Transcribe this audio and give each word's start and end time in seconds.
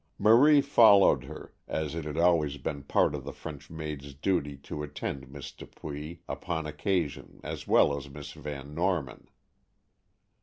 Marie 0.17 0.61
followed 0.61 1.25
her, 1.25 1.53
as 1.67 1.93
it 1.93 2.05
had 2.05 2.17
always 2.17 2.57
been 2.57 2.81
part 2.81 3.13
of 3.13 3.23
the 3.23 3.31
French 3.31 3.69
maid's 3.69 4.15
duty 4.15 4.57
to 4.57 4.81
attend 4.81 5.27
Miss 5.29 5.51
Dupuy 5.51 6.23
upon 6.27 6.65
occasion 6.65 7.39
as 7.43 7.67
well 7.67 7.95
as 7.95 8.09
Miss 8.09 8.31
Van 8.31 8.73
Norman. 8.73 9.29